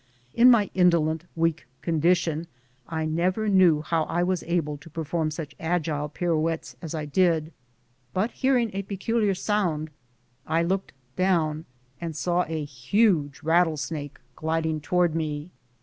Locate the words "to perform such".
4.77-5.53